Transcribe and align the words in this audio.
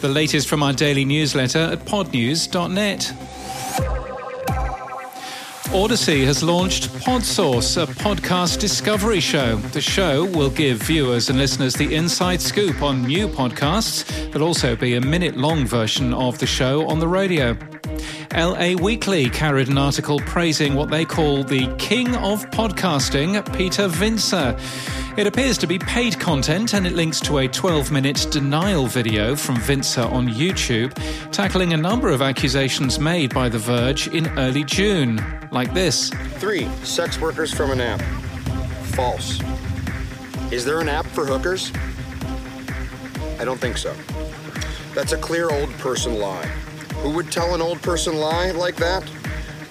The 0.00 0.08
latest 0.08 0.48
from 0.48 0.62
our 0.62 0.72
daily 0.72 1.04
newsletter 1.04 1.58
at 1.58 1.80
podnews.net. 1.80 3.00
Audacy 5.72 6.24
has 6.24 6.42
launched 6.42 6.88
PodSauce, 6.94 7.80
a 7.80 7.86
podcast 7.86 8.60
discovery 8.60 9.20
show. 9.20 9.56
The 9.56 9.80
show 9.82 10.24
will 10.24 10.48
give 10.48 10.78
viewers 10.78 11.28
and 11.28 11.38
listeners 11.38 11.74
the 11.74 11.94
inside 11.94 12.40
scoop 12.40 12.80
on 12.82 13.02
new 13.02 13.28
podcasts. 13.28 14.04
There'll 14.32 14.48
also 14.48 14.74
be 14.74 14.94
a 14.94 15.00
minute 15.02 15.36
long 15.36 15.66
version 15.66 16.14
of 16.14 16.38
the 16.38 16.46
show 16.46 16.88
on 16.88 16.98
the 16.98 17.06
radio. 17.06 17.56
LA 18.34 18.74
Weekly 18.80 19.28
carried 19.28 19.68
an 19.68 19.76
article 19.76 20.20
praising 20.20 20.74
what 20.74 20.88
they 20.88 21.04
call 21.04 21.42
the 21.42 21.66
king 21.78 22.14
of 22.14 22.48
podcasting, 22.50 23.34
Peter 23.56 23.88
Vincer. 23.88 24.56
It 25.18 25.26
appears 25.26 25.58
to 25.58 25.66
be 25.66 25.80
paid 25.80 26.18
content 26.20 26.74
and 26.74 26.86
it 26.86 26.92
links 26.92 27.18
to 27.22 27.38
a 27.38 27.48
12 27.48 27.90
minute 27.90 28.28
denial 28.30 28.86
video 28.86 29.34
from 29.34 29.56
Vincer 29.56 30.08
on 30.12 30.28
YouTube, 30.28 30.92
tackling 31.32 31.72
a 31.72 31.76
number 31.76 32.08
of 32.08 32.22
accusations 32.22 33.00
made 33.00 33.34
by 33.34 33.48
The 33.48 33.58
Verge 33.58 34.06
in 34.08 34.28
early 34.38 34.62
June, 34.62 35.20
like 35.50 35.74
this 35.74 36.10
Three 36.38 36.68
sex 36.84 37.20
workers 37.20 37.52
from 37.52 37.72
an 37.72 37.80
app. 37.80 38.00
False. 38.94 39.40
Is 40.52 40.64
there 40.64 40.80
an 40.80 40.88
app 40.88 41.06
for 41.06 41.26
hookers? 41.26 41.72
I 43.40 43.44
don't 43.44 43.60
think 43.60 43.76
so. 43.76 43.92
That's 44.94 45.12
a 45.12 45.18
clear 45.18 45.50
old 45.50 45.70
person 45.78 46.18
lie. 46.20 46.48
Who 47.02 47.10
would 47.10 47.32
tell 47.32 47.54
an 47.54 47.62
old 47.62 47.80
person 47.80 48.16
lie 48.16 48.50
like 48.50 48.76
that? 48.76 49.02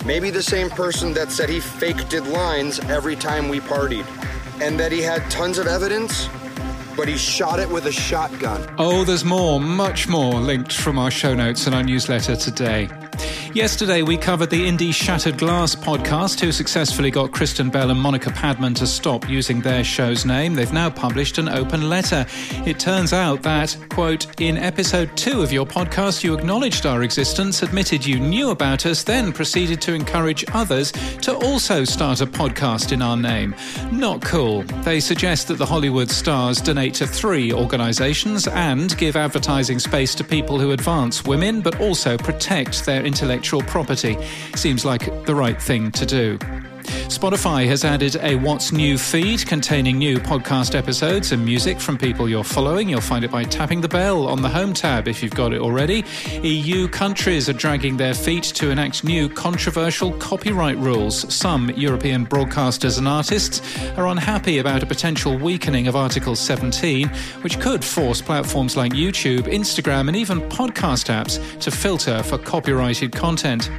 Maybe 0.06 0.32
the 0.32 0.42
same 0.42 0.70
person 0.70 1.14
that 1.14 1.32
said 1.32 1.50
he 1.50 1.60
faked 1.60 2.10
did 2.10 2.26
lines 2.26 2.80
every 2.82 3.16
time 3.16 3.50
we 3.50 3.60
partied 3.60 4.06
and 4.62 4.80
that 4.80 4.92
he 4.92 5.02
had 5.02 5.30
tons 5.30 5.58
of 5.58 5.68
evidence, 5.68 6.28
but 6.98 7.08
he 7.08 7.18
shot 7.18 7.60
it 7.60 7.70
with 7.70 7.86
a 7.86 7.92
shotgun. 7.92 8.68
Oh, 8.78 9.04
there's 9.04 9.24
more, 9.24 9.60
much 9.60 10.08
more 10.08 10.34
linked 10.34 10.74
from 10.74 10.98
our 10.98 11.12
show 11.12 11.36
notes 11.36 11.66
and 11.66 11.76
our 11.76 11.84
newsletter 11.84 12.36
today. 12.36 12.90
Yesterday, 13.54 14.04
we 14.04 14.16
covered 14.16 14.52
the 14.52 14.68
indie 14.68 14.94
Shattered 14.94 15.40
Glass 15.40 15.74
podcast, 15.74 16.40
who 16.40 16.52
successfully 16.52 17.10
got 17.10 17.32
Kristen 17.32 17.72
Bell 17.72 17.90
and 17.90 18.00
Monica 18.00 18.30
Padman 18.30 18.76
to 18.76 18.86
stop 18.86 19.28
using 19.28 19.60
their 19.60 19.84
show's 19.84 20.24
name. 20.24 20.54
They've 20.54 20.72
now 20.72 20.92
published 20.92 21.40
an 21.40 21.50
open 21.50 21.90
letter. 21.90 22.28
It 22.68 22.80
turns 22.80 23.12
out 23.12 23.42
that, 23.42 23.76
quote, 23.90 24.40
in 24.40 24.56
episode 24.58 25.18
two 25.18 25.42
of 25.42 25.52
your 25.52 25.66
podcast, 25.66 26.24
you 26.24 26.36
acknowledged 26.36 26.86
our 26.86 27.02
existence, 27.02 27.64
admitted 27.64 28.06
you 28.06 28.20
knew 28.20 28.52
about 28.52 28.86
us, 28.86 29.02
then 29.04 29.34
proceeded 29.34 29.82
to 29.82 29.94
encourage 29.96 30.46
others 30.54 30.92
to 31.22 31.36
also 31.36 31.84
start 31.84 32.22
a 32.22 32.28
podcast 32.28 32.92
in 32.92 33.02
our 33.02 33.18
name. 33.18 33.56
Not 33.92 34.22
cool. 34.22 34.62
They 34.84 35.00
suggest 35.00 35.48
that 35.48 35.58
the 35.58 35.66
Hollywood 35.66 36.12
stars 36.12 36.62
donate 36.62 36.94
to 36.96 37.08
three 37.08 37.52
organizations 37.52 38.48
and 38.48 38.96
give 39.00 39.16
advertising 39.16 39.80
space 39.80 40.14
to 40.16 40.24
people 40.24 40.60
who 40.60 40.72
advance 40.72 41.26
women, 41.26 41.62
but 41.62 41.82
also 41.82 42.16
protect 42.16 42.86
their 42.86 43.04
intellectual 43.04 43.39
property. 43.62 44.18
Seems 44.56 44.86
like 44.86 45.26
the 45.26 45.36
right 45.36 45.62
thing 45.62 45.92
to 45.92 46.06
do. 46.06 46.38
Spotify 47.10 47.66
has 47.66 47.84
added 47.84 48.18
a 48.18 48.36
What's 48.36 48.72
New 48.72 48.96
feed 48.96 49.44
containing 49.48 49.98
new 49.98 50.20
podcast 50.20 50.76
episodes 50.76 51.32
and 51.32 51.44
music 51.44 51.82
from 51.82 51.98
people 51.98 52.30
you're 52.30 52.44
following. 52.44 52.88
You'll 52.88 53.02
find 53.02 53.26
it 53.26 53.32
by 53.32 53.46
tapping 53.46 53.82
the 53.82 53.88
bell 53.88 54.28
on 54.28 54.44
the 54.44 54.48
Home 54.48 54.76
tab 54.76 55.08
if 55.08 55.24
you've 55.24 55.34
got 55.34 55.52
it 55.52 55.60
already. 55.60 56.06
EU 56.44 56.88
countries 56.88 57.50
are 57.50 57.54
dragging 57.54 57.98
their 57.98 58.14
feet 58.14 58.44
to 58.44 58.70
enact 58.70 59.04
new 59.04 59.28
controversial 59.28 60.12
copyright 60.20 60.78
rules. 60.78 61.34
Some 61.34 61.72
European 61.72 62.28
broadcasters 62.28 63.00
and 63.00 63.08
artists 63.08 63.60
are 63.98 64.06
unhappy 64.06 64.60
about 64.60 64.84
a 64.84 64.86
potential 64.86 65.36
weakening 65.36 65.88
of 65.88 65.96
Article 65.96 66.36
17, 66.36 67.10
which 67.42 67.60
could 67.60 67.84
force 67.84 68.22
platforms 68.22 68.78
like 68.78 68.94
YouTube, 68.94 69.52
Instagram, 69.52 70.10
and 70.10 70.16
even 70.16 70.42
podcast 70.42 71.10
apps 71.10 71.60
to 71.60 71.72
filter 71.72 72.22
for 72.22 72.38
copyrighted 72.38 73.12
content. 73.12 73.72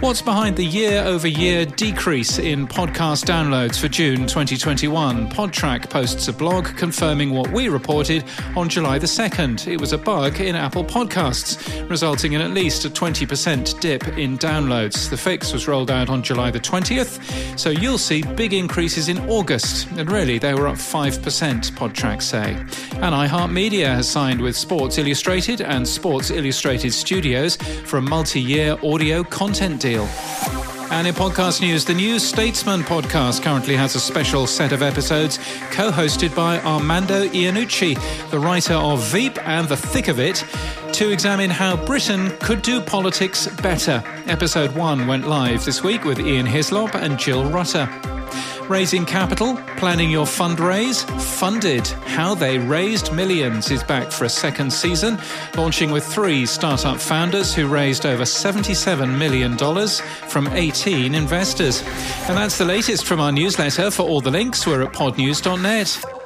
What's 0.00 0.22
behind 0.22 0.56
the 0.56 0.64
year 0.64 1.02
over 1.02 1.28
year 1.28 1.66
decrease 1.66 2.38
in 2.38 2.66
podcast 2.66 3.26
downloads 3.26 3.78
for 3.78 3.86
June 3.86 4.26
2021? 4.26 5.28
Podtrac 5.28 5.90
posts 5.90 6.26
a 6.26 6.32
blog 6.32 6.64
confirming 6.64 7.32
what 7.32 7.52
we 7.52 7.68
reported 7.68 8.24
on 8.56 8.70
July 8.70 8.98
the 8.98 9.06
2nd. 9.06 9.66
It 9.66 9.78
was 9.78 9.92
a 9.92 9.98
bug 9.98 10.40
in 10.40 10.56
Apple 10.56 10.84
Podcasts, 10.84 11.86
resulting 11.90 12.32
in 12.32 12.40
at 12.40 12.52
least 12.52 12.86
a 12.86 12.88
20% 12.88 13.78
dip 13.80 14.08
in 14.16 14.38
downloads. 14.38 15.10
The 15.10 15.18
fix 15.18 15.52
was 15.52 15.68
rolled 15.68 15.90
out 15.90 16.08
on 16.08 16.22
July 16.22 16.50
the 16.50 16.60
20th, 16.60 17.58
so 17.58 17.68
you'll 17.68 17.98
see 17.98 18.22
big 18.22 18.54
increases 18.54 19.10
in 19.10 19.18
August. 19.28 19.86
And 19.98 20.10
really, 20.10 20.38
they 20.38 20.54
were 20.54 20.66
up 20.66 20.76
5%, 20.76 21.72
Podtrac 21.72 22.22
say. 22.22 22.54
And 22.94 23.14
iHeartMedia 23.14 23.94
has 23.96 24.08
signed 24.08 24.40
with 24.40 24.56
Sports 24.56 24.96
Illustrated 24.96 25.60
and 25.60 25.86
Sports 25.86 26.30
Illustrated 26.30 26.94
Studios 26.94 27.56
for 27.84 27.98
a 27.98 28.02
multi 28.02 28.40
year 28.40 28.78
audio 28.82 29.22
content 29.22 29.82
deal 29.82 29.89
deal. 29.90 30.08
And 30.92 31.06
in 31.06 31.14
podcast 31.14 31.60
news, 31.60 31.84
the 31.84 31.94
New 31.94 32.18
Statesman 32.18 32.82
podcast 32.82 33.42
currently 33.42 33.76
has 33.76 33.94
a 33.94 34.00
special 34.00 34.46
set 34.46 34.72
of 34.72 34.82
episodes 34.82 35.38
co 35.70 35.90
hosted 35.90 36.34
by 36.34 36.60
Armando 36.60 37.26
Iannucci, 37.26 37.94
the 38.30 38.38
writer 38.38 38.74
of 38.74 39.02
Veep 39.04 39.36
and 39.46 39.68
The 39.68 39.76
Thick 39.76 40.08
of 40.08 40.18
It, 40.20 40.44
to 40.92 41.10
examine 41.10 41.50
how 41.50 41.76
Britain 41.86 42.30
could 42.38 42.62
do 42.62 42.80
politics 42.80 43.48
better. 43.62 44.02
Episode 44.26 44.74
1 44.74 45.06
went 45.06 45.26
live 45.26 45.64
this 45.64 45.82
week 45.82 46.04
with 46.04 46.20
Ian 46.20 46.46
Hislop 46.46 46.94
and 46.94 47.18
Jill 47.18 47.44
Rutter. 47.50 47.88
Raising 48.70 49.04
capital, 49.04 49.56
planning 49.78 50.12
your 50.12 50.26
fundraise, 50.26 51.02
funded. 51.20 51.84
How 52.06 52.36
they 52.36 52.56
raised 52.56 53.12
millions 53.12 53.68
is 53.72 53.82
back 53.82 54.12
for 54.12 54.26
a 54.26 54.28
second 54.28 54.72
season, 54.72 55.18
launching 55.56 55.90
with 55.90 56.06
three 56.06 56.46
startup 56.46 57.00
founders 57.00 57.52
who 57.52 57.66
raised 57.66 58.06
over 58.06 58.22
$77 58.22 59.18
million 59.18 59.58
from 60.28 60.46
18 60.46 61.16
investors. 61.16 61.82
And 62.28 62.38
that's 62.38 62.58
the 62.58 62.64
latest 62.64 63.06
from 63.06 63.18
our 63.18 63.32
newsletter. 63.32 63.90
For 63.90 64.04
all 64.04 64.20
the 64.20 64.30
links, 64.30 64.64
we're 64.64 64.82
at 64.82 64.92
podnews.net. 64.92 66.19